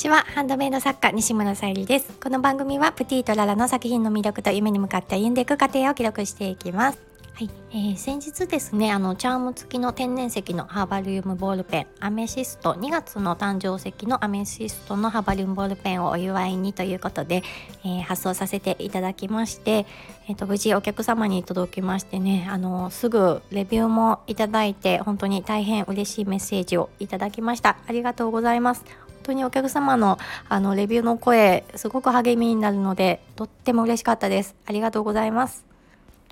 [0.00, 0.24] ちは。
[0.34, 2.10] ハンドメイド作家西村さゆりです。
[2.22, 6.98] この番組はプティとララの作品の魅力と夢に向かって歩んでいく過程を記録していきます。
[7.34, 17.42] はい、えー、先日ですねあのチャーム付きの天然石のハーバリウムボールペンアメシスト2月の誕生石のアメシストのハーバリウムボールペンをお祝いにということで、
[17.84, 19.86] えー、発送させていただきまして、
[20.28, 27.76] えーと、無事お客様に届きましてねあのすぐレビューもいただいて本当に大変嬉しいメッセージをいただきました。
[27.86, 29.09] ありがとうございます。
[29.22, 34.54] 当にお客様のあのレビューの声すごく励みになるのでとっても嬉しかったです。
[34.66, 35.64] ありがとうございます。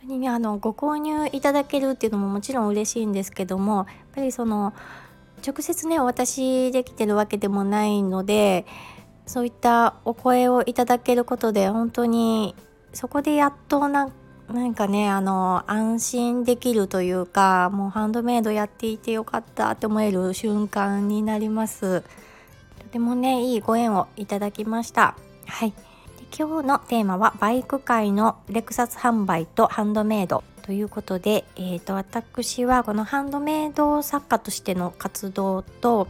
[0.00, 4.72] 本当にねあのご購入いただけるっていうのももちろん嬉しいんですけどもやっぱりその
[5.46, 8.66] 直接ねお渡しできてるわけでもないので
[9.26, 12.54] そういったお声をいただけることで本当に
[12.92, 14.10] そこでやっとな
[14.48, 22.02] なんかねあの安心できるというかもうハンドメイドやっていてよかったって思える瞬間になります。
[22.88, 25.74] とてもねいいご縁をいただきましたはい
[26.36, 36.08] 今日のテーマはバイク界のレクサス販売とハンドメイドということで、えーと、私はこのハンドメイド作家としての活動と、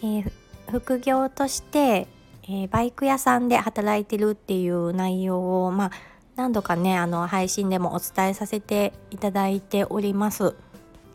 [0.00, 0.32] えー、
[0.70, 2.06] 副業として、
[2.44, 5.90] えー、バイク屋さんで働いてるっていう内容を、まあ、
[6.36, 10.54] 何度かねあの配信でもお伝えさせていただいております。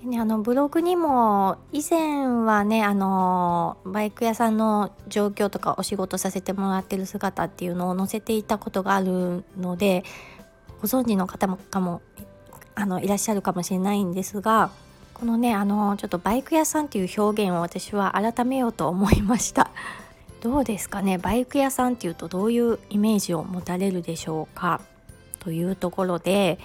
[0.02, 10.06] でね、あのブログにも以前はねあのバイク屋さんの状況とかお仕事させてもらってる姿っていうのを載せていたことがあるので
[10.82, 12.02] ご存知の方もかも
[12.76, 14.72] あのいらっしゃるかもしれないんですが
[15.14, 19.70] このねあのちょっとバイク屋さんっていう表現を私は改めようと思いました。
[20.42, 21.18] どうですかね？
[21.18, 24.80] バイク屋さんっていうとどういうイメージを持たれるでしょうか？
[25.40, 26.60] というところで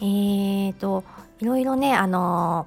[0.00, 1.04] えーと
[1.40, 2.66] いろいろねあの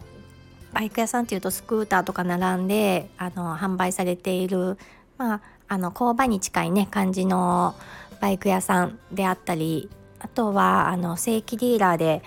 [0.74, 4.78] バイク屋さんっていうとスクーターとか並んであの販売されている
[5.18, 7.76] まああの工場に近いね感じの
[8.20, 9.90] バイク屋さんであったり
[10.20, 12.22] あとはあの正規ディーラーで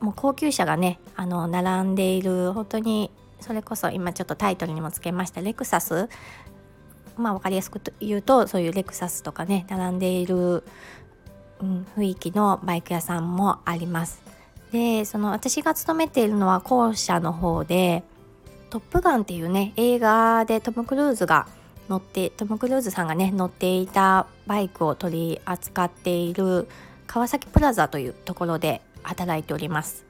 [0.00, 3.10] もう高級車がねあの並んでいる本当に
[3.40, 6.08] それこそ今ちょっとタイトルにもつけましたレクサス。
[7.16, 10.64] まあ分かりやすく言うとそういうレクサスとかね並んでいる、
[11.60, 14.22] うん、雰囲気のバイク屋さんもあります。
[14.72, 18.02] でその私が勤めているのは校舎の方で
[18.68, 21.46] 「トップガン」っていうね映画でトム・クルーズが
[21.88, 26.68] 乗ってトム・クルーズさんがね乗っていたバイクを取り扱っている
[27.06, 30.05] 川崎プラザというところで働いております。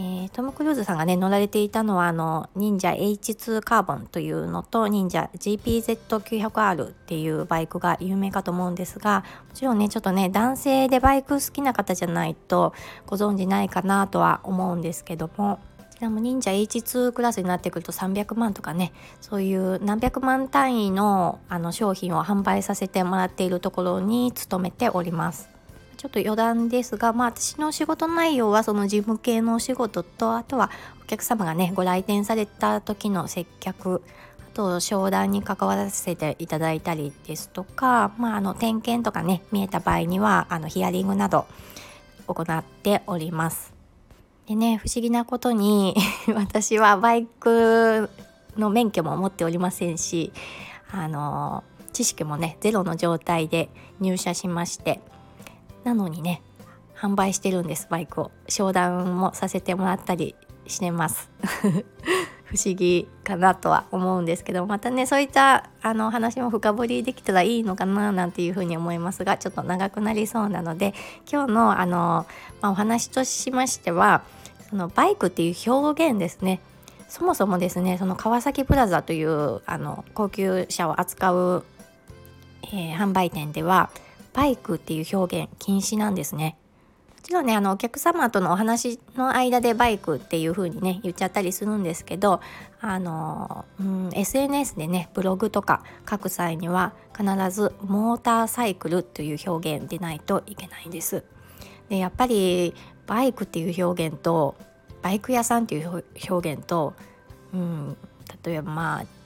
[0.00, 12.74] えー、トム・クルーズさんがね乗られていたのはあの忍者 H2 カーボンというのと忍者 GPZ900R っていうバイクが有名かと思うんですがもちろんねちょっとね男性でバイク好きな方じゃないと
[13.06, 15.58] ご存じないかなとは思うんですけども
[15.98, 25.57] でも忍者 H2 クラスになってくると300万とかねそういう何百万単位のあの商品を販売させてもらっているところに勤めております。
[25.98, 30.70] ちょっと余談ですが、まあ私の仕事内容はその事務系のお仕事と、あとは
[31.02, 34.00] お客様がね、ご来店された時の接客、
[34.52, 41.46] あと商談に関わらせていただいたりですとか、まああの点検とかね、見えた場合には、あのヒアリングなど
[42.28, 43.74] 行っております。
[44.46, 45.96] でね、不思議なことに
[46.32, 48.08] 私はバイク
[48.56, 50.32] の免許も持っておりませんし、
[50.92, 55.00] あの知識もねゼロの状態で入社しまして
[55.88, 56.42] なのにね
[56.94, 58.30] 販売してるんですバイクを。
[58.48, 60.34] 商談もさせてもらったり
[60.66, 61.30] してます。
[62.44, 70.94] 不思議かなとは思うんですけどまたねそういったあの話も深掘りできたらいいのかななんていうふうに思いますがちょっと長くなりそうなので
[71.30, 72.26] 今日のあの、
[72.62, 74.22] まあ、お話としましては
[74.70, 76.60] そのバイクっていう表現ですね。
[77.08, 81.64] そもそもですねその川崎プラザというあの高級車を扱う、
[82.72, 83.90] えー、販売店では
[84.38, 86.56] バイクっていう表現禁止なんですね。
[87.16, 92.40] もちろんねあのお客様とのお話の間でバイクっていう風にね言っちゃったりするんですけど
[92.80, 101.24] あの、うん、SNS でねブログとか書く際には必ずモーターサイクルという表現でないといけないんです。
[101.88, 102.76] でやっぱり
[103.08, 104.54] バイクっていう表現と
[105.02, 106.94] バイク屋さんっていう表現と、
[107.52, 107.96] うん、
[108.44, 109.17] 例えばまあ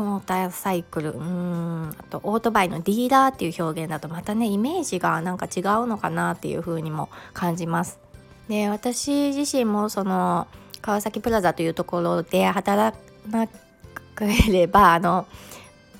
[0.00, 7.98] モーターサイクルうんあとオートバイのディーラーっていう表現だとまたねイメージがなんか違うのかなっていう風にも感じます。
[8.48, 10.46] で私自身もその
[10.80, 15.26] 川崎プラザというところで働かなければあの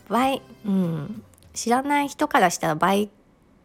[0.09, 1.23] バイ、うん、
[1.55, 3.09] 知らない人からしたらバイ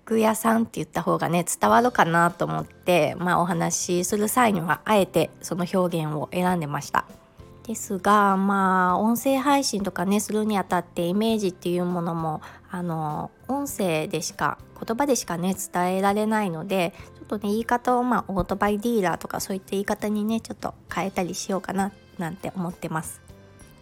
[0.06, 7.06] ク屋さんって言った方がね伝わるかなと思って、まあ、お話しする際にはあえてその表現を選んでました。
[7.68, 12.42] ですがまあ音声配信とかねするにあたってイメージっていうものも
[12.72, 23.22] あの音声でしか言葉でしかね伝えられないのでちょっとね言い方をまあオートバイディーラーとかそういった言い方にねちょっと変えたりしようかななんて思ってます。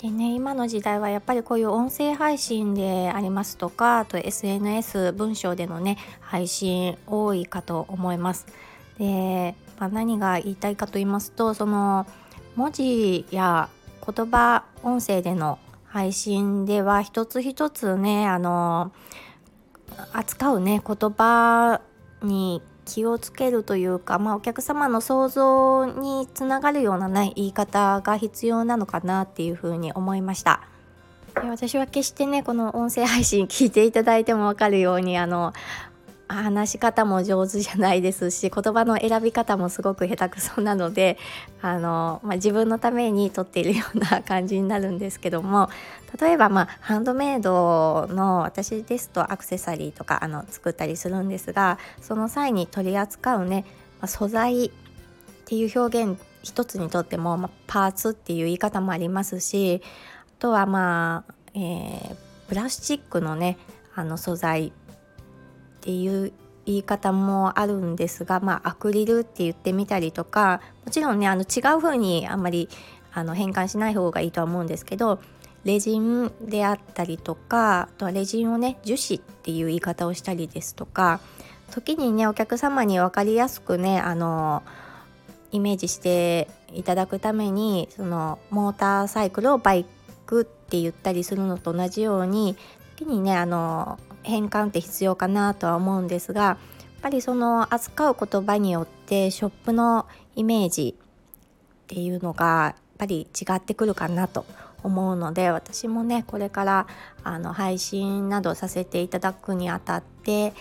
[0.02, 8.48] でね今の時代はやっぱりこういう音声配信でありますとかあと SNS 文章でのね配信多いかと思います。
[8.98, 12.08] で、まあ、何が言いたいかと言いますとその
[12.56, 13.70] 文字や
[14.06, 18.92] 言葉音声での配信では一つ一つねあの
[20.14, 21.82] 扱うね言葉
[22.22, 30.62] に気をつけるというか、まあ、お客様の想像につながるような、ね、言い方が必要なのかなっていうふうに思いました。
[31.42, 35.54] で私は決してねこの音声配信聞いていただいても分かるようにあの
[36.28, 41.18] 話し方も上手じゃないですし言葉の選び方もすごく下手くそなので
[41.62, 45.70] あの、まあ、自分のために撮っているような感じになるんですけども
[46.20, 53.66] 例えば、まあ、ハンドメイドの私ですとアクセサリーとかあの作ったりするんですがその際に取り扱うね、
[54.00, 54.72] まあ、素材っ
[55.46, 59.82] ていう表現一つにとっても、まあ、パーツっていう言い方もありますし
[60.38, 62.16] あとはまあ、えー、
[62.48, 63.58] プラスチックのね
[63.96, 64.74] あの素材
[65.86, 66.34] っていう
[66.66, 72.70] 言い方もあるんですが、まあ、アクリルって言ってみたりとかもちろんねあの違う風にあんまり
[73.14, 75.20] あの変換しない方がいいとは思うんですけど
[75.64, 81.20] レジンであったりとかあとはレジンをね樹脂っていう言い方をしたりですとか
[81.72, 84.64] 時にねお客様に分かりやすくねあの
[85.52, 89.86] イメージしていただくためにそのモーターサイクルをバイ
[90.26, 92.58] クって言ったりするのと同じように
[92.96, 96.58] 時にねあの変換って必要かなとは思うんですがやっ
[97.02, 104.46] ぱりその扱う言葉によってショップのイメージっていうのがやっぱり違ってくるかなと
[104.84, 106.88] 思うので私もねこれから
[107.24, 110.54] あの配信などさせていただくにあたって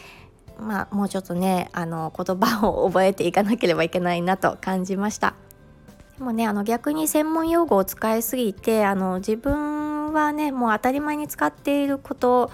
[0.59, 5.35] まあもうちょっとねあの言葉を覚えていかなければいけないなと感じました。
[6.19, 12.49] でもねあの逆に専門用語を使いすぎてあの自分はねもう当たり前に使っている言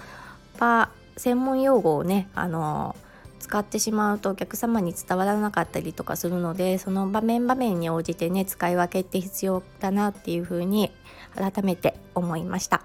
[0.57, 2.95] 葉専門用語をねあの
[3.39, 10.91] 使ってしまうとお客様に伝わらなかったりとかするのでその場面場面に応じてね使い分けって必要だなっていうふうに
[11.35, 12.83] 改めて思いました。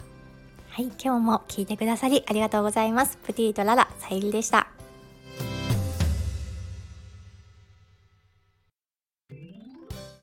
[0.70, 3.18] はい今日も聞いてくださりありがとうございます。
[3.18, 4.75] プティとララさゆりでした。